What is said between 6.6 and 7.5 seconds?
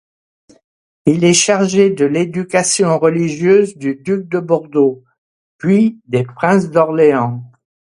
d’Orléans.